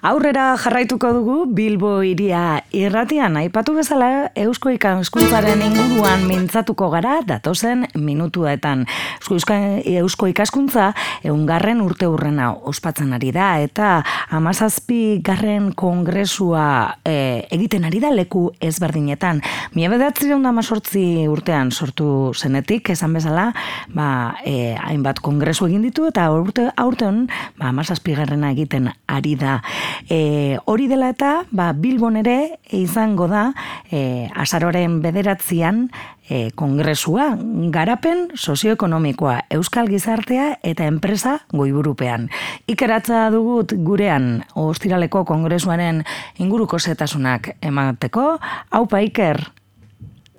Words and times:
Aurrera 0.00 0.54
jarraituko 0.56 1.10
dugu 1.12 1.34
Bilbo 1.52 1.90
iria 2.08 2.62
irratian 2.72 3.34
aipatu 3.36 3.74
bezala 3.76 4.30
Eusko 4.32 4.70
ikaskuntzaren 4.72 5.60
inguruan 5.60 6.22
mintzatuko 6.24 6.88
gara 6.88 7.18
datozen 7.28 7.84
minutuetan. 8.00 8.86
Eusko 9.28 10.30
ikaskuntza 10.30 10.86
eungarren 11.28 11.82
urte 11.84 12.08
hurrena 12.08 12.48
ospatzen 12.72 13.12
ari 13.12 13.28
da 13.36 13.50
eta 13.60 13.90
amazazpi 14.32 15.20
garren 15.20 15.74
kongresua 15.76 16.96
e, 17.04 17.44
egiten 17.52 17.84
ari 17.84 18.00
da 18.00 18.08
leku 18.14 18.46
ezberdinetan. 18.56 19.44
Mie 19.76 19.92
bedatzi 19.92 20.32
da 20.32 20.54
sortzi 20.62 21.28
urtean 21.28 21.72
sortu 21.72 22.32
zenetik, 22.34 22.88
esan 22.88 23.12
bezala, 23.12 23.52
ba, 23.92 24.34
e, 24.46 24.74
hainbat 24.80 25.20
kongresu 25.20 25.68
egin 25.68 25.82
ditu 25.82 26.08
eta 26.08 26.30
urte 26.32 26.70
aurten 26.76 27.26
ba, 27.58 27.68
amazazpi 27.68 28.16
garrena 28.16 28.50
egiten 28.56 28.88
ari 29.06 29.36
da. 29.36 29.60
E, 30.08 30.58
hori 30.64 30.88
dela 30.90 31.10
eta, 31.12 31.44
ba, 31.50 31.72
Bilbon 31.72 32.16
ere 32.20 32.60
izango 32.76 33.28
da, 33.30 33.50
e, 33.90 34.28
azaroren 34.34 35.00
bederatzean 35.04 35.88
e, 36.30 36.50
kongresua, 36.54 37.34
garapen 37.74 38.28
sozioekonomikoa, 38.38 39.36
euskal 39.50 39.90
gizartea 39.90 40.52
eta 40.62 40.86
enpresa 40.88 41.40
goiburupean. 41.52 42.28
Ikeratza 42.70 43.26
dugut 43.34 43.74
gurean, 43.86 44.44
ostiraleko 44.54 45.24
kongresuaren 45.28 46.04
inguruko 46.38 46.78
zetasunak 46.78 47.56
emateko, 47.60 48.36
haupa 48.70 49.02
Iker, 49.06 49.42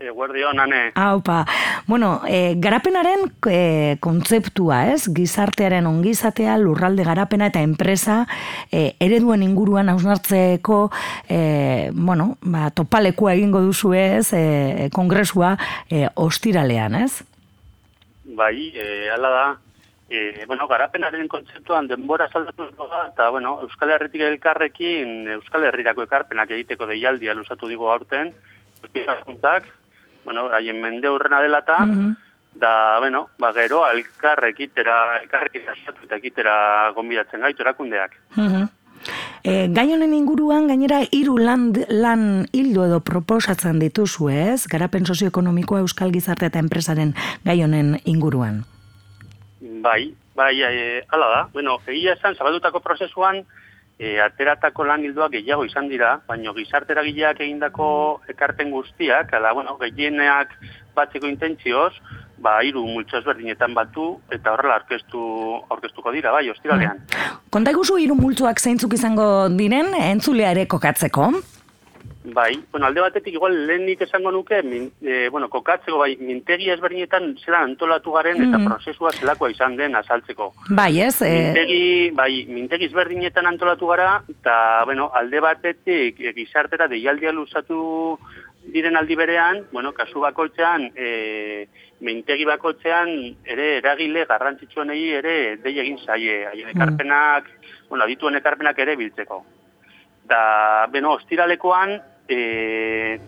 Eguerdio, 0.02 0.54
nane. 0.54 0.92
Aupa. 0.96 1.46
Bueno, 1.88 2.22
e, 2.28 2.56
garapenaren 2.58 3.32
e, 3.50 3.98
kontzeptua, 4.00 4.88
ez? 4.94 5.06
Gizartearen 5.14 5.88
ongizatea, 5.88 6.58
lurralde 6.58 7.06
garapena 7.06 7.52
eta 7.52 7.62
enpresa 7.62 8.26
e, 8.72 8.96
ereduen 9.00 9.44
inguruan 9.46 9.90
hausnartzeko 9.94 10.90
e, 11.30 11.92
bueno, 11.94 12.38
ba, 12.42 12.70
topalekua 12.76 13.36
egingo 13.38 13.62
duzu 13.62 13.94
ez, 13.94 14.34
e, 14.34 14.90
kongresua 14.94 15.56
e, 15.90 16.08
ostiralean, 16.16 16.96
ez? 17.04 17.24
Bai, 18.36 18.72
e, 18.76 19.10
ala 19.14 19.30
da. 19.30 19.50
E, 20.12 20.46
bueno, 20.46 20.68
garapenaren 20.68 21.30
kontzeptuan 21.32 21.88
denbora 21.88 22.28
saldatu 22.28 22.68
da, 22.76 23.06
eta 23.14 23.30
bueno, 23.32 23.62
Euskal 23.64 23.94
Herritik 23.96 24.26
elkarrekin 24.28 25.30
Euskal 25.38 25.64
Herrirako 25.70 26.04
ekarpenak 26.04 26.52
egiteko 26.52 26.90
deialdia 26.90 27.34
lusatu 27.38 27.70
digo 27.72 27.88
aurten, 27.94 28.34
Euskal 28.84 29.62
bueno, 30.26 30.50
haien 30.54 30.82
mende 30.82 31.10
urrena 31.10 31.42
dela 31.42 31.60
eta, 31.60 31.80
da, 32.54 33.00
bueno, 33.00 33.30
ba, 33.40 33.54
gero, 33.54 33.86
alkarrekitera, 33.86 35.00
alkarrekitera, 35.22 35.76
eta 36.04 36.20
ekitera 36.20 36.54
gombidatzen 36.96 37.42
gaitu 37.48 37.68
erakundeak. 37.68 38.20
Uh 38.38 38.68
E, 39.42 39.66
gai 39.74 39.88
honen 39.90 40.14
inguruan, 40.14 40.68
gainera, 40.70 41.00
hiru 41.10 41.40
lan, 41.42 41.72
lan 41.90 42.26
hildo 42.54 42.84
edo 42.86 43.00
proposatzen 43.02 43.80
dituzu 43.82 44.30
ez, 44.30 44.68
garapen 44.70 45.08
sozioekonomikoa 45.10 45.82
euskal 45.82 46.14
gizarte 46.14 46.46
eta 46.52 46.62
enpresaren 46.62 47.16
gai 47.48 47.58
honen 47.66 47.96
inguruan? 48.06 48.62
Bai, 49.82 50.14
bai, 50.38 50.54
e, 50.62 51.02
ala 51.10 51.32
da. 51.34 51.42
Bueno, 51.56 51.80
egia 51.88 52.14
esan, 52.14 52.38
zabaldutako 52.38 52.84
prozesuan, 52.86 53.42
e, 54.02 54.18
ateratako 54.24 54.88
lan 54.90 55.06
hildoak 55.06 55.36
gehiago 55.38 55.66
izan 55.68 55.88
dira, 55.92 56.16
baina 56.28 56.56
gizartera 56.58 57.04
gileak 57.06 57.44
egindako 57.46 57.88
ekarpen 58.34 58.74
guztiak, 58.74 59.34
ala, 59.38 59.54
bueno, 59.54 59.78
gehieneak 59.84 60.56
batzeko 60.98 61.30
intentzioz, 61.30 61.94
ba, 62.42 62.58
iru 62.66 62.82
multzo 62.90 63.20
ezberdinetan 63.20 63.78
batu, 63.78 64.16
eta 64.34 64.56
horrela 64.56 64.80
orkestu, 64.82 65.22
orkestuko 65.78 66.14
dira, 66.16 66.34
bai, 66.34 66.48
ostiralean. 66.50 67.04
Konta 67.54 67.76
iguzu 67.76 68.00
iru 68.02 68.18
multzoak 68.18 68.60
zeintzuk 68.60 68.98
izango 68.98 69.28
diren, 69.54 69.94
entzulea 70.10 70.56
ere 70.58 70.66
kokatzeko? 70.72 71.30
Bai, 72.24 72.54
bueno, 72.72 72.86
alde 72.86 73.02
batetik 73.02 73.34
igual 73.34 73.56
lehenik 73.66 74.04
esango 74.06 74.32
nuke, 74.32 74.62
min, 74.62 74.92
e, 75.02 75.28
bueno, 75.34 75.48
kokatzeko 75.50 75.98
bai, 75.98 76.12
mintegi 76.22 76.70
ezberdinetan 76.70 77.32
zela 77.42 77.64
antolatu 77.66 78.12
garen 78.14 78.38
eta 78.38 78.58
mm 78.58 78.62
-hmm. 78.62 78.68
prozesua 78.70 79.12
zelakoa 79.12 79.50
izan 79.50 79.76
den 79.76 79.96
azaltzeko. 79.96 80.54
Bai, 80.70 81.02
ez? 81.02 81.22
E... 81.22 81.30
Mintegi, 81.30 82.12
bai, 82.12 82.46
mintegi 82.48 82.86
ezberdinetan 82.86 83.48
antolatu 83.48 83.88
gara, 83.88 84.22
eta, 84.30 84.84
bueno, 84.86 85.10
alde 85.14 85.40
batetik 85.40 86.20
e, 86.20 86.34
gizartera 86.34 86.88
deialdia 86.88 87.32
luzatu 87.32 88.20
diren 88.66 88.98
aldi 88.98 89.16
berean, 89.16 89.66
bueno, 89.72 89.92
kasu 89.92 90.20
bakoitzean, 90.20 90.92
e, 90.96 91.68
mintegi 92.02 92.46
bakoitzean, 92.46 93.10
ere 93.44 93.78
eragile 93.78 94.26
garrantzitsuenei 94.26 95.10
ere 95.10 95.58
dei 95.58 95.80
egin 95.80 95.98
zaie, 96.06 96.46
haien 96.46 96.68
mm. 96.68 96.76
ekarpenak, 96.76 97.50
mm. 97.50 97.90
bueno, 97.90 98.04
adituen 98.04 98.36
ekarpenak 98.36 98.78
ere 98.78 98.96
biltzeko. 98.96 99.44
Da, 100.30 100.88
beno, 100.92 101.16
ostiralekoan, 101.18 101.96
e, 102.28 103.20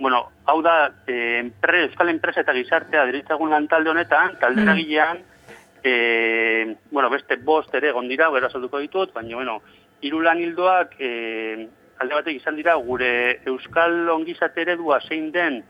bueno, 0.00 0.30
hau 0.46 0.60
da, 0.62 0.92
e, 1.06 1.38
enpre, 1.38 1.84
euskal 1.86 2.10
enpresa 2.10 2.42
eta 2.42 2.54
gizartea 2.56 3.04
diritzagun 3.06 3.50
lan 3.50 3.68
talde 3.68 3.90
honetan, 3.90 4.38
talde 4.40 4.64
mm. 4.64 5.22
e, 5.84 6.76
bueno, 6.90 7.10
beste 7.10 7.36
bost 7.36 7.74
ere 7.74 7.92
gondira, 7.92 8.30
gero 8.32 8.46
azalduko 8.46 8.78
ditut, 8.78 9.12
baina, 9.14 9.36
bueno, 9.36 9.60
hiru 10.00 10.20
lan 10.20 10.40
hildoak, 10.40 10.96
e, 10.98 11.68
alde 12.00 12.14
batek 12.14 12.40
izan 12.40 12.56
dira, 12.56 12.74
gure 12.74 13.40
euskal 13.46 14.08
ongizate 14.10 14.62
eredua 14.62 15.00
zein 15.00 15.30
den, 15.32 15.62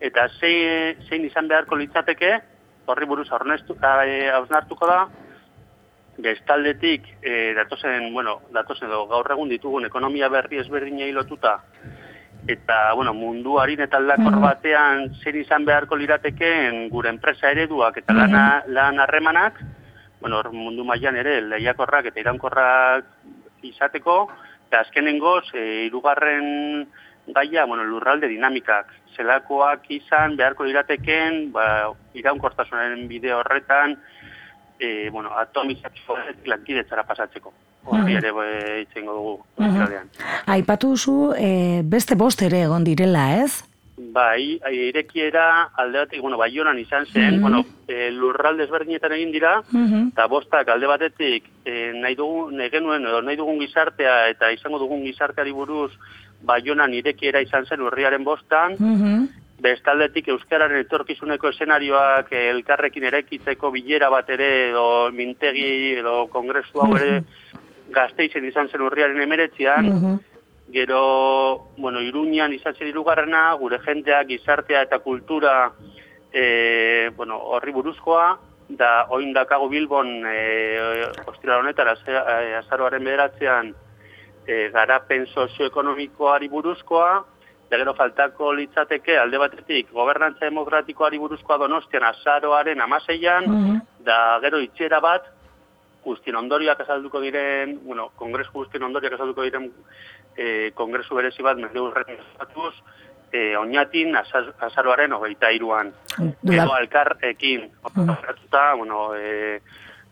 eta 0.00 0.28
zein, 0.38 0.98
zein 1.08 1.24
izan 1.24 1.48
beharko 1.48 1.78
litzateke, 1.78 2.40
horri 2.86 3.06
buruz 3.06 3.28
hausnartuko 3.30 4.86
da, 4.86 5.06
bestaldetik, 6.22 7.08
e, 7.20 7.52
datozen, 7.54 8.12
bueno, 8.14 8.40
datozen 8.54 8.88
edo 8.88 9.06
gaur 9.10 9.30
egun 9.34 9.50
ditugun 9.50 9.88
ekonomia 9.88 10.30
berri 10.32 10.60
ezberdinei 10.62 11.10
lotuta, 11.12 11.58
eta, 12.48 12.92
bueno, 12.94 13.12
mundu 13.14 13.58
harin 13.60 13.84
eta 13.84 13.98
aldakor 13.98 14.36
mm 14.36 14.42
batean 14.42 15.04
zer 15.22 15.36
izan 15.38 15.64
beharko 15.64 15.96
lirateken 15.96 16.88
gure 16.90 17.10
enpresa 17.10 17.50
ereduak 17.50 18.00
eta 18.00 18.14
lana, 18.14 18.62
lan 18.66 18.98
harremanak, 18.98 19.60
bueno, 20.20 20.42
mundu 20.52 20.84
mailan 20.84 21.16
ere, 21.18 21.40
lehiakorrak 21.42 22.10
eta 22.10 22.20
irankorrak 22.20 23.06
izateko, 23.62 24.16
eta 24.66 24.82
azkenengoz, 24.82 25.52
e, 25.54 25.86
irugarren 25.86 26.86
gaia, 27.28 27.66
bueno, 27.66 27.84
lurralde 27.84 28.28
dinamikak, 28.28 28.90
zelakoak 29.16 29.86
izan 29.94 30.36
beharko 30.36 30.64
lirateken, 30.66 31.52
ba, 31.54 31.92
iraunkortasunaren 32.18 33.06
bide 33.08 33.34
horretan, 33.34 33.98
e, 34.82 35.10
bueno, 35.10 35.30
atomizatiko 35.38 36.16
lankidetzara 36.50 37.04
pasatzeko. 37.06 37.52
Horri 37.86 38.16
ere 38.18 38.30
bai, 38.34 38.82
itzengo 38.82 39.14
dugu. 39.14 39.34
Aipatu 40.54 40.94
duzu, 40.94 41.18
e, 41.38 41.82
beste 41.84 42.18
bost 42.18 42.42
ere 42.42 42.64
egon 42.66 42.84
direla, 42.86 43.28
ez? 43.42 43.62
Bai, 44.12 44.58
irekiera 44.72 45.44
alde 45.78 46.00
batetik, 46.02 46.22
bueno, 46.24 46.38
bai 46.40 46.50
izan 46.80 47.06
zen, 47.06 47.40
bueno, 47.40 47.64
e, 47.86 48.10
lurralde 48.10 48.64
ezberdinetan 48.64 49.12
egin 49.12 49.30
dira, 49.32 49.62
eta 50.12 50.26
bostak 50.26 50.68
alde 50.68 50.86
batetik 50.86 51.44
e, 51.64 51.92
nahi 51.94 52.16
dugun, 52.16 52.56
nahi 52.56 52.70
genuen, 52.70 53.06
edo 53.06 53.22
nahi 53.22 53.36
dugun 53.36 53.60
gizartea 53.60 54.28
eta 54.30 54.50
izango 54.50 54.78
dugun 54.78 55.04
gizarteari 55.04 55.52
buruz 55.52 55.92
bai 56.42 56.62
irekiera 56.64 57.40
izan 57.40 57.66
zen 57.66 57.80
urriaren 57.80 58.24
bostan, 58.24 58.76
bestaldetik 59.62 60.28
euskararen 60.34 60.82
etorkizuneko 60.82 61.52
eszenarioak 61.52 62.32
eh, 62.34 62.48
elkarrekin 62.50 63.06
erekitzeko 63.10 63.70
bilera 63.74 64.10
bat 64.10 64.28
ere 64.34 64.50
edo 64.70 64.86
mintegi 65.14 65.94
edo 66.00 66.26
kongresu 66.32 66.82
hau 66.82 66.90
ere 66.98 67.22
gazteizen 67.92 68.44
izan 68.48 68.70
zen 68.72 68.82
urriaren 68.86 69.20
emeretzian, 69.20 69.90
gero, 70.72 71.02
bueno, 71.76 72.00
iruñan 72.00 72.54
izan 72.56 72.74
zen 72.78 72.88
irugarrena, 72.88 73.42
gure 73.60 73.78
jenteak, 73.84 74.30
gizartea 74.30 74.80
eta 74.86 74.98
kultura 75.04 75.72
e, 76.32 77.10
bueno, 77.16 77.36
horri 77.52 77.74
buruzkoa, 77.76 78.38
da 78.72 78.92
oin 79.12 79.34
dakago 79.36 79.68
bilbon 79.68 80.22
e, 80.24 81.04
ostira 81.28 81.58
honetan 81.60 81.90
azaroaren 81.92 83.04
bederatzean 83.04 83.74
e, 84.46 84.70
garapen 84.72 85.26
sozioekonomikoari 85.34 86.48
buruzkoa, 86.48 87.10
da 87.72 87.78
gero 87.80 87.94
faltako 87.96 88.50
litzateke 88.52 89.14
alde 89.16 89.38
batetik 89.40 89.92
gobernantza 89.96 90.44
demokratikoari 90.44 91.18
buruzkoa 91.22 91.56
donostian 91.64 92.04
azaroaren 92.10 92.84
amaseian, 92.84 93.48
mm 93.48 93.80
da 94.02 94.16
gero 94.42 94.58
itxera 94.58 94.98
bat, 94.98 95.28
guztien 96.02 96.34
ondoriak 96.34 96.80
azalduko 96.82 97.20
diren, 97.22 97.76
bueno, 97.84 98.08
kongresu 98.18 98.50
guztien 98.56 98.82
ondoriak 98.82 99.14
azalduko 99.14 99.44
diren 99.46 99.68
e, 100.34 100.72
kongresu 100.74 101.14
berezi 101.14 101.46
bat, 101.46 101.60
mende 101.62 101.78
urren 101.78 102.10
esatuz, 102.16 102.72
e, 103.30 103.54
oinatin 103.60 104.18
azaroaren 104.18 105.14
hogeita 105.14 105.52
iruan. 105.54 105.92
Gero 106.42 106.74
alkar 106.74 107.14
ekin, 107.30 107.70
mm 107.94 108.10
bueno, 108.80 109.14
e, 109.14 109.60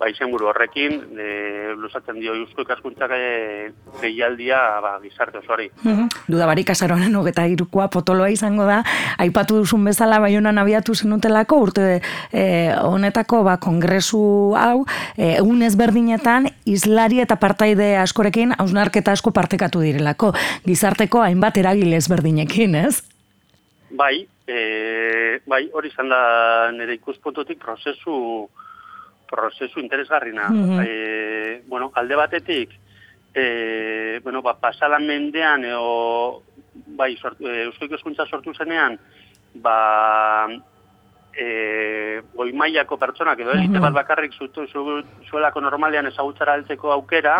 ba, 0.00 0.08
izenburu 0.08 0.48
horrekin, 0.48 0.96
e, 1.20 1.74
lusatzen 1.76 2.16
dio 2.20 2.32
Eusko 2.38 2.64
ikaskuntzak 2.64 3.12
e, 3.12 3.70
ba, 4.00 4.94
gizarte 5.02 5.38
osoari. 5.38 5.70
Mm 5.82 5.92
-hmm. 5.92 6.08
Duda 6.26 6.46
barik 6.46 6.70
azaroan 6.70 7.14
hogeta 7.14 7.46
irukoa 7.46 7.88
potoloa 7.88 8.30
izango 8.30 8.64
da, 8.64 8.82
aipatu 9.18 9.58
duzun 9.60 9.84
bezala 9.84 10.18
bai 10.18 10.36
honan 10.36 10.58
abiatu 10.58 10.94
zenutelako, 10.94 11.56
urte 11.56 12.00
e, 12.32 12.72
honetako 12.82 13.42
ba, 13.44 13.58
kongresu 13.58 14.54
hau, 14.56 14.86
e, 15.16 15.36
egun 15.36 15.62
ezberdinetan, 15.62 16.48
islari 16.64 17.20
eta 17.20 17.36
partaide 17.36 17.96
askorekin, 17.96 18.54
hausnarketa 18.58 19.12
asko 19.12 19.30
partekatu 19.30 19.80
direlako, 19.80 20.32
gizarteko 20.64 21.20
hainbat 21.22 21.56
eragile 21.56 21.96
ezberdinekin, 21.96 22.74
ez? 22.74 23.02
Bai, 23.90 24.26
e, 24.46 25.40
bai, 25.46 25.68
hori 25.72 25.88
izan 25.88 26.08
da 26.08 26.70
nire 26.72 26.94
ikuspototik 26.94 27.58
prozesu 27.58 28.48
prozesu 29.30 29.80
interesgarrina. 29.80 30.48
Mm 30.50 30.80
e, 30.84 31.62
bueno, 31.66 31.90
alde 31.94 32.16
batetik, 32.16 32.70
e, 33.34 34.20
bueno, 34.22 34.42
ba, 34.42 34.56
pasalan 34.58 35.06
mendean, 35.06 35.64
eo, 35.64 36.42
bai, 36.98 37.14
sortu, 37.16 37.46
e, 37.46 37.62
euskoiko 37.68 37.98
eskuntza 37.98 38.26
sortu 38.26 38.54
zenean, 38.54 38.98
ba, 39.62 40.48
e, 41.34 42.22
goi 42.34 42.52
maiako 42.52 42.98
pertsonak 42.98 43.40
edo 43.40 43.54
elite 43.54 43.82
bat 43.82 43.94
bakarrik 43.94 44.34
zutu, 44.34 44.66
zu, 44.66 45.00
zuelako 45.28 45.62
normalean 45.62 46.10
ezagutzara 46.10 46.56
altzeko 46.58 46.92
aukera, 46.92 47.36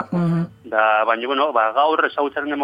da, 0.64 0.84
baina, 1.04 1.26
bueno, 1.26 1.50
ba, 1.52 1.70
gaur 1.76 2.04
ezagutzaren 2.06 2.54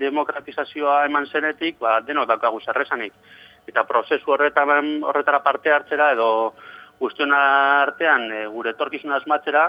demokratizazioa 0.00 1.04
eman 1.08 1.26
zenetik, 1.32 1.78
ba, 1.80 2.00
denok 2.04 2.28
daukagu 2.28 2.60
zerrezanik. 2.60 3.14
Eta 3.68 3.84
prozesu 3.86 4.32
horretan, 4.32 5.00
horretara 5.04 5.42
parte 5.44 5.72
hartzera 5.72 6.12
edo 6.12 6.54
guztion 7.00 7.32
artean 7.34 8.28
e, 8.30 8.46
gure 8.52 8.74
etorkizuna 8.76 9.16
asmatzera, 9.16 9.68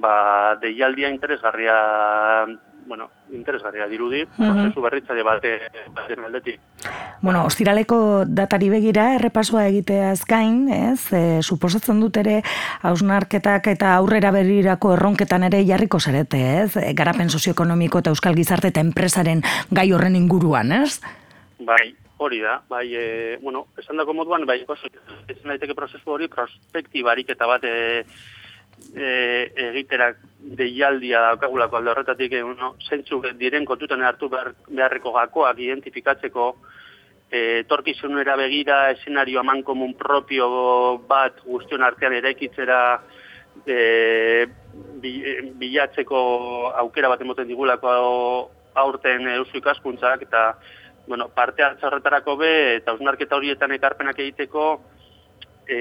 ba, 0.00 0.56
deialdia 0.62 1.10
interesgarria, 1.10 1.74
bueno, 2.86 3.10
interesgarria 3.32 3.86
dirudi, 3.86 4.24
mm 4.24 4.30
-hmm. 4.44 4.52
prozesu 4.52 4.80
berritzale 4.80 5.22
bate, 5.22 5.60
bate 5.94 6.14
aldetik. 6.24 6.60
Bueno, 7.20 7.44
ostiraleko 7.44 8.24
datari 8.26 8.68
begira, 8.68 9.14
errepasoa 9.14 9.66
egiteaz 9.66 10.24
gain, 10.26 10.68
ez, 10.68 11.12
e, 11.12 11.42
suposatzen 11.42 12.00
dut 12.00 12.16
ere, 12.16 12.42
hausnarketak 12.82 13.66
eta 13.66 13.94
aurrera 13.94 14.30
berirako 14.30 14.94
erronketan 14.94 15.42
ere 15.44 15.64
jarriko 15.66 16.00
zarete, 16.00 16.62
ez, 16.62 16.76
e, 16.76 16.92
garapen 16.94 17.30
sozioekonomiko 17.30 17.98
eta 17.98 18.10
euskal 18.10 18.34
gizarte 18.34 18.68
eta 18.68 18.80
enpresaren 18.80 19.42
gai 19.70 19.92
horren 19.92 20.16
inguruan, 20.16 20.72
ez? 20.72 21.00
Bai, 21.60 21.94
hori 22.22 22.40
da, 22.40 22.60
bai, 22.68 22.86
e, 22.94 23.38
bueno, 23.42 23.66
esan 23.78 24.00
dako 24.00 24.14
moduan, 24.14 24.46
bai, 24.46 24.62
oso, 24.68 24.90
ez 25.28 25.38
daiteke 25.42 25.76
prozesu 25.78 26.14
hori, 26.14 26.28
prospektibarik 26.32 27.32
eta 27.34 27.48
bat 27.50 27.64
e, 27.68 27.74
e, 28.94 29.08
egiterak 29.70 30.20
deialdia 30.58 31.20
daukagulako 31.30 31.78
alde 31.78 31.92
horretatik, 31.94 32.36
e, 32.38 32.44
uno, 32.46 32.74
zentzu 32.88 33.22
diren 33.40 33.66
kontutan 33.68 34.02
hartu 34.06 34.30
behar, 34.32 34.54
beharreko 34.68 35.12
gakoak 35.18 35.60
identifikatzeko, 35.62 36.48
e, 37.32 37.64
torkizunera 37.68 38.36
begira 38.36 38.90
eszenario 38.92 39.40
aman 39.40 39.62
komun 39.64 39.94
propio 39.98 40.98
bat 41.08 41.40
guztion 41.46 41.82
artean 41.82 42.12
eraikitzera 42.18 42.80
e, 43.66 44.46
bilatzeko 45.02 46.20
aukera 46.84 47.08
bat 47.12 47.24
emoten 47.24 47.48
digulako 47.48 47.88
aurten 48.74 49.28
eusu 49.36 49.58
ikaskuntzak, 49.60 50.22
eta 50.28 50.44
bueno, 51.12 51.28
parte 51.28 51.62
hartza 51.62 51.90
horretarako 51.90 52.38
be, 52.40 52.52
eta 52.78 52.94
usnarketa 52.96 53.36
horietan 53.36 53.74
ekarpenak 53.76 54.16
egiteko, 54.24 54.62
e, 55.68 55.80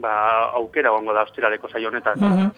ba, 0.00 0.12
aukera 0.56 0.88
gongo 0.94 1.12
da 1.12 1.26
ostiraleko 1.28 1.68
saio 1.68 1.90
honetan. 1.92 2.22
Mm 2.24 2.50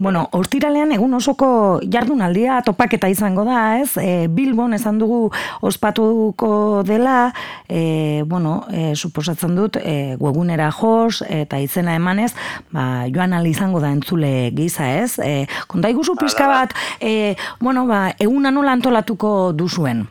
Bueno, 0.00 0.22
ostiralean 0.32 0.94
egun 0.94 1.12
osoko 1.18 1.80
jardunaldia 1.84 2.62
topaketa 2.64 3.10
izango 3.12 3.42
da, 3.44 3.80
ez? 3.82 3.98
E, 4.00 4.28
Bilbon 4.32 4.72
esan 4.72 4.96
dugu 4.96 5.18
ospatuko 5.60 6.80
dela, 6.88 7.34
e, 7.68 8.22
bueno, 8.24 8.64
e, 8.72 8.94
suposatzen 8.96 9.58
dut, 9.58 9.76
e, 9.76 10.16
webunera 10.16 10.70
jos 10.72 11.20
eta 11.28 11.58
izena 11.60 11.98
emanez, 11.98 12.30
ba, 12.70 13.04
joan 13.12 13.34
ali 13.36 13.52
izango 13.52 13.82
da 13.84 13.90
entzule 13.92 14.54
giza, 14.56 14.88
ez? 15.02 15.18
E, 15.18 15.44
konta 15.68 15.92
iguzu 15.92 16.16
pizka 16.16 16.48
bat, 16.48 16.72
e, 16.98 17.36
bueno, 17.60 17.84
ba, 17.90 18.14
egun 18.16 18.48
anola 18.48 18.72
antolatuko 18.78 19.52
duzuen? 19.52 20.06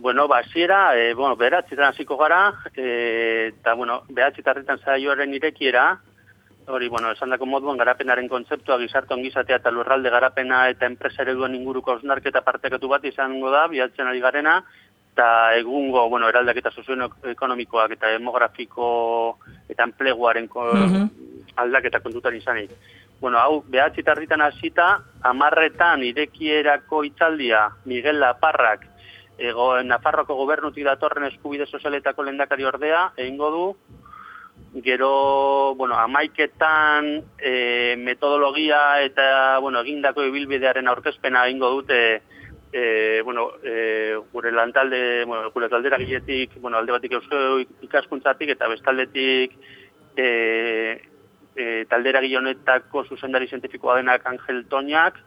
Bueno, 0.00 0.26
ba, 0.26 0.42
ziera, 0.44 0.96
e, 0.96 1.12
bueno, 1.12 1.36
beratzitan 1.36 1.92
hasiko 1.92 2.16
gara, 2.16 2.54
e, 2.74 3.52
eta, 3.52 3.74
bueno, 3.74 4.02
beratzitarritan 4.08 4.78
zaioaren 4.80 5.34
irekiera, 5.34 6.00
hori, 6.66 6.88
bueno, 6.88 7.10
esan 7.12 7.34
dako 7.34 7.44
moduan 7.44 7.76
garapenaren 7.76 8.28
kontzeptua, 8.28 8.78
gizarte 8.80 9.12
ongizatea 9.12 9.58
eta 9.60 9.70
lurralde 9.70 10.08
garapena 10.08 10.62
eta 10.72 10.88
enpresa 10.88 11.20
ereduen 11.22 11.54
inguruko 11.58 11.98
osnarketa 11.98 12.40
partekatu 12.46 12.88
bat 12.88 13.04
izango 13.04 13.50
da, 13.52 13.66
bialtzen 13.68 14.08
ari 14.08 14.24
garena, 14.24 14.62
eta 15.12 15.56
egungo, 15.58 16.06
bueno, 16.08 16.30
eraldaketa 16.32 16.72
sozio 16.72 17.10
ekonomikoak 17.34 17.92
eta 17.98 18.14
demografiko 18.14 18.88
eta 19.68 19.84
enpleguaren 19.84 20.48
mhm. 20.48 21.08
aldaketa 21.56 22.00
kontutan 22.00 22.40
izanik. 22.40 22.72
Bueno, 23.20 23.36
hau, 23.36 23.60
behatzitarritan 23.68 24.40
hasita, 24.40 24.94
amarretan 25.28 26.06
irekierako 26.08 27.04
itzaldia, 27.04 27.66
Miguel 27.84 28.16
Laparrak, 28.18 28.86
ego 29.40 29.72
Nafarroko 29.82 30.36
gobernutik 30.36 30.84
datorren 30.84 31.26
eskubide 31.30 31.66
sozialetako 31.66 32.26
lendakari 32.28 32.66
ordea, 32.68 33.10
egingo 33.16 33.50
du, 33.50 33.64
gero, 34.84 35.74
bueno, 35.74 35.96
amaiketan 35.98 37.08
e, 37.38 37.96
metodologia 37.98 39.00
eta, 39.02 39.58
bueno, 39.58 39.80
egindako 39.80 40.28
ibilbidearen 40.28 40.88
aurkezpena 40.88 41.46
egingo 41.48 41.70
dute, 41.70 42.00
e, 42.72 43.20
bueno, 43.24 43.50
e, 43.64 44.16
gure 44.32 44.52
lantalde, 44.52 45.24
bueno, 45.24 45.50
gure 45.50 45.68
taldera 45.68 45.98
giletik, 45.98 46.60
bueno, 46.60 46.78
alde 46.78 46.92
batik 46.92 47.16
eusko 47.18 47.40
ikaskuntzatik 47.88 48.54
eta 48.54 48.68
bestaldetik 48.68 49.56
e, 50.16 50.28
e, 51.56 51.84
taldera 51.90 52.22
gilonetako 52.22 53.04
zuzendari 53.08 53.48
zientifikoa 53.48 53.96
denak 53.98 54.26
Angel 54.26 54.66
Toñak, 54.68 55.18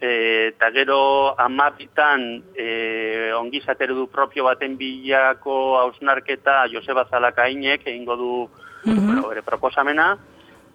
E, 0.00 0.10
eta 0.48 0.70
gero 0.72 1.34
amabitan 1.36 2.22
e, 2.56 3.32
ongizateru 3.36 3.94
du 3.94 4.06
propio 4.08 4.46
baten 4.46 4.78
bilako 4.80 5.76
hausnarketa 5.76 6.64
Joseba 6.72 7.04
Zalakainek 7.10 7.86
egingo 7.86 8.16
du 8.16 8.48
mm 8.84 8.92
-hmm. 8.92 9.22
bueno, 9.22 9.42
proposamena, 9.44 10.16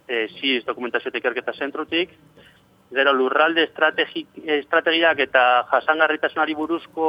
e, 0.08 0.28
ziz 0.40 0.64
dokumentazio 0.66 1.12
tekerketa 1.12 1.54
zentrutik, 1.54 2.12
gero 2.94 3.14
lurralde 3.14 3.64
estrategiak 3.66 5.20
eta 5.20 5.44
jasangarritasunari 5.72 6.54
buruzko 6.54 7.08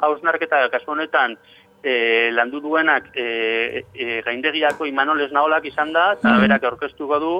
hausnarketa 0.00 0.68
kasu 0.70 0.92
honetan 0.92 1.36
e, 1.82 2.30
landu 2.32 2.60
duenak 2.60 3.10
e, 3.14 3.84
e, 3.94 4.20
gaindegiako 4.26 4.86
imanoles 4.86 5.30
naolak 5.32 5.66
izan 5.66 5.92
da, 5.92 6.12
eta 6.18 6.34
mm 6.34 6.46
berak 6.46 6.64
aurkeztuko 6.70 7.18
du, 7.18 7.32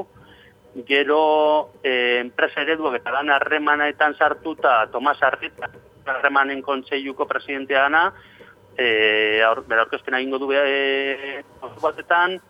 gero 0.87 1.71
eh, 1.83 2.19
enpresa 2.21 2.63
ereduak 2.63 3.01
eta 3.01 3.13
lan 3.13 3.31
harremanetan 3.31 4.15
sartuta 4.15 4.87
Tomas 4.93 5.23
Arrieta 5.23 5.71
harremanen 6.09 6.63
kontseiluko 6.63 7.27
presidentea 7.27 7.83
gana 7.89 8.13
eh, 8.77 9.43
aur, 9.45 9.65
bera 9.67 9.87
egingo 9.91 10.39
du 10.39 10.53
e, 10.53 11.43
batetan 11.83 12.41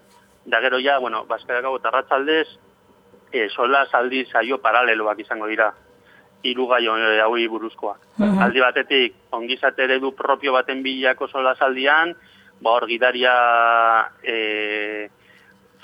da 0.44 0.60
gero 0.60 0.78
ja, 0.80 0.98
bueno, 0.98 1.24
Baskara 1.26 1.60
Gau 1.60 1.76
eta 1.76 1.90
Ratzaldez 1.90 2.48
eh, 3.32 3.48
sola 3.50 3.86
saldi 3.86 4.24
saio 4.26 4.58
paraleloak 4.58 5.20
izango 5.20 5.46
dira 5.46 5.72
hiru 6.42 6.68
gai 6.70 6.86
hauei 6.86 7.48
buruzkoak. 7.48 7.98
Uh 8.18 8.40
Aldi 8.44 8.60
batetik 8.62 9.14
ongizate 9.34 9.84
eredu 9.84 10.12
propio 10.14 10.52
baten 10.52 10.82
bilako 10.82 11.28
sola 11.28 11.54
saldian, 11.56 12.14
ba 12.62 12.70
hor 12.70 12.86
gidaria 12.86 13.34
eh, 14.22 15.10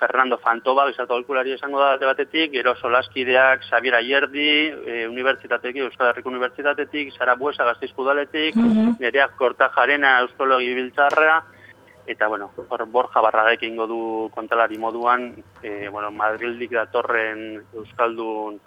Fernando 0.05 0.37
Fantova, 0.37 0.85
bizartu 0.85 1.15
alkulari 1.17 1.55
esango 1.55 1.81
da 1.81 1.97
batetik, 1.97 2.51
gero 2.53 2.75
solaskideak 2.77 3.63
Xabier 3.65 3.95
Ayerdi, 3.97 4.49
e, 4.69 5.07
Unibertsitatetik, 5.09 5.81
Euskal 5.87 6.11
Herriko 6.11 6.29
Unibertsitatetik, 6.29 7.15
Sara 7.17 7.37
Buesa, 7.41 7.65
Gazteizku 7.65 8.05
Daletik, 8.05 8.57
mm 8.57 8.73
-hmm. 8.73 8.97
Nereak 9.01 9.37
Korta 9.37 9.71
Jarena, 9.75 10.21
Euskologi 10.21 10.75
Biltzarra, 10.75 11.43
eta, 12.07 12.29
bueno, 12.29 12.51
hor 12.69 12.87
Borja 12.87 13.21
Barragek 13.21 13.63
ingo 13.63 13.87
du 13.87 14.31
kontalari 14.35 14.77
moduan, 14.79 15.33
e, 15.63 15.89
bueno, 15.89 16.11
Madrildik 16.11 16.71
datorren 16.71 17.65
Euskaldun, 17.73 18.61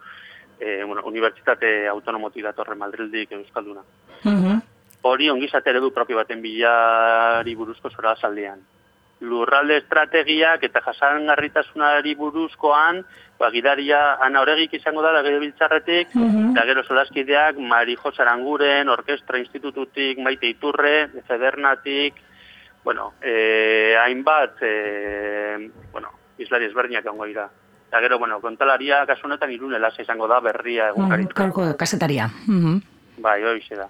e, 0.60 0.84
bueno, 0.84 1.04
Unibertsitate 1.06 1.88
Autonomotik 1.88 2.44
datorren 2.44 2.80
Madrildik 2.80 3.32
Euskalduna. 3.32 3.82
Mm 4.24 4.58
Hori 5.04 5.30
ongizate 5.30 5.72
du 5.74 5.92
propio 5.94 6.18
baten 6.18 6.42
bilari 6.42 7.54
buruzko 7.56 7.90
zora 7.90 8.16
saldean 8.16 8.60
lurralde 9.20 9.80
estrategiak 9.82 10.64
eta 10.68 10.82
jasangarritasunari 10.86 12.14
buruzkoan, 12.16 13.02
ba, 13.40 13.50
gidaria 13.54 14.18
ana 14.24 14.42
horregik 14.44 14.76
izango 14.78 15.02
da, 15.02 15.16
gero 15.26 15.40
biltzarretik, 15.42 16.14
mm 16.14 16.36
eta 16.58 16.66
gero 16.66 16.82
solaskideak, 16.84 17.58
Marijo 17.62 18.12
Zaranguren, 18.12 18.90
Orkestra 18.90 19.38
Institututik, 19.38 20.18
Maite 20.18 20.50
Iturre, 20.50 21.10
Federnatik, 21.28 22.16
bueno, 22.84 23.14
eh, 23.22 23.96
hainbat, 24.00 24.58
eh, 24.62 25.70
bueno, 25.92 26.10
islari 26.40 26.66
ezberdinak 26.66 27.06
egongo 27.06 27.26
dira. 27.26 27.50
Eta 27.88 28.02
gero, 28.02 28.18
bueno, 28.18 28.40
kontalaria 28.42 29.06
kasu 29.06 29.28
honetan 29.28 29.52
irune 29.52 29.80
lasa 29.80 30.02
izango 30.02 30.28
da 30.28 30.40
berria 30.40 30.90
egunkaritu. 30.94 31.30
Mm, 31.30 31.38
Kalko, 31.38 31.68
kasetaria. 31.78 32.30
Mhm. 32.48 32.80
Bai, 33.22 33.44
hori 33.44 33.64
da. 33.70 33.90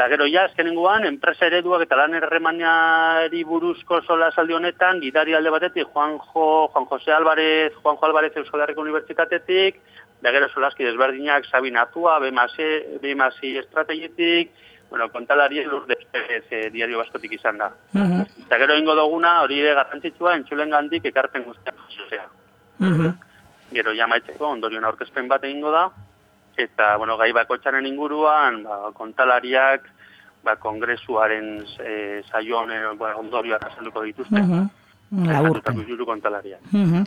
Eta 0.00 0.08
gero, 0.08 0.24
ja, 0.32 0.46
azkenengoan, 0.48 1.04
enpresa 1.04 1.44
ereduak 1.44 1.82
eta 1.84 1.96
lan 1.98 2.14
erremaniari 2.16 3.42
buruzko 3.44 3.98
sola 4.00 4.30
saldi 4.32 4.56
honetan, 4.56 4.96
gidari 5.02 5.34
alde 5.36 5.52
batetik, 5.52 5.90
Juanjo, 5.92 6.70
Juan 6.72 6.86
Jose 6.88 7.12
Álvarez, 7.12 7.74
Juanjo 7.82 8.08
Álvarez 8.08 8.32
Euskal 8.40 8.62
Herriko 8.64 8.80
Unibertsitatetik, 8.80 9.76
da 10.24 10.32
gero 10.32 10.48
solaski 10.48 10.88
desberdinak 10.88 11.44
Sabin 11.50 11.76
Atua, 11.76 12.16
BMASI 12.18 13.52
estrategitik, 13.60 14.56
bueno, 14.88 15.12
kontalari 15.12 15.66
lur 15.68 15.84
despegez 15.84 16.46
eh, 16.48 16.70
diario 16.72 17.04
baskotik 17.04 17.36
izan 17.36 17.60
da. 17.60 17.68
Mhm. 17.92 18.24
Eta 18.46 18.64
gero 18.64 18.80
ingo 18.80 18.96
duguna, 18.96 19.42
hori 19.42 19.60
ere 19.60 19.76
garrantzitsua, 19.82 20.38
entzulen 20.40 20.72
gandik 20.72 21.12
ekarpen 21.12 21.44
guztiak 21.44 21.76
jasozea. 21.90 22.24
Mhm. 22.78 23.18
Gero 23.76 23.92
jamaitzeko, 23.92 24.48
ondorion 24.48 24.88
aurkezpen 24.88 25.28
bat 25.28 25.44
egingo 25.44 25.76
da, 25.76 25.90
eta, 26.56 26.96
bueno, 26.96 27.16
gai 27.16 27.32
bakotxaren 27.32 27.86
inguruan, 27.86 28.62
ba, 28.64 28.92
kontalariak, 28.96 29.88
ba, 30.44 30.56
kongresuaren 30.56 31.64
e, 31.78 32.22
saioan 32.30 32.70
e, 32.70 32.80
ba, 32.98 33.14
ondorioak 33.20 33.66
azalduko 33.70 34.02
dituzte. 34.08 34.44
Laburpen. 35.10 35.84
Juru 35.88 36.06
kontalariak. 36.06 36.60
Mhm. 36.70 37.04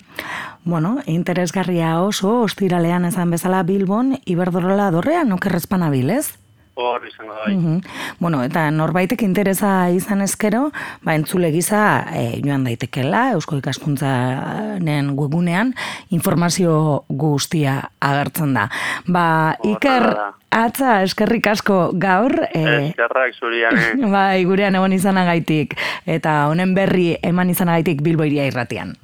Bueno, 0.66 0.98
interesgarria 1.06 2.02
oso, 2.02 2.42
ostiralean 2.42 3.06
ezan 3.06 3.32
bezala 3.32 3.64
Bilbon, 3.64 4.18
Iberdrola 4.26 4.92
dorrean, 4.92 5.32
okerrezpan 5.32 5.84
abilez? 5.84 6.43
Hor 6.76 7.06
izango 7.06 7.34
da. 7.34 7.40
bai. 7.46 7.56
Mhm. 7.56 7.82
Bueno, 8.20 8.44
eta 8.44 8.72
norbaitek 8.72 9.22
interesa 9.22 9.90
izan 9.94 10.22
ezkero, 10.26 10.72
ba, 11.04 11.14
entzule 11.14 11.52
gisa 11.54 12.06
e, 12.14 12.42
joan 12.44 12.64
daitekela, 12.66 13.32
Eusko 13.38 13.60
ikaskuntzaren 13.62 15.12
webunean, 15.18 15.76
informazio 16.10 17.06
guztia 17.10 17.92
agertzen 18.02 18.54
da. 18.58 18.70
Ba, 19.06 19.56
Iker, 19.64 20.08
da. 20.18 20.28
atza, 20.50 21.04
eskerrik 21.04 21.48
asko 21.54 21.92
gaur, 21.94 22.34
e, 22.50 22.90
Eskerrak 22.90 23.38
zurian, 23.38 23.78
eh? 23.78 23.94
bai, 24.18 24.44
gurean 24.50 24.76
egon 24.76 24.98
izanagaitik, 24.98 25.78
eta 26.10 26.48
honen 26.50 26.74
berri 26.74 27.14
eman 27.22 27.54
izanagaitik 27.54 28.02
Bilbo 28.02 28.26
iria 28.26 28.50
irratian. 28.50 28.96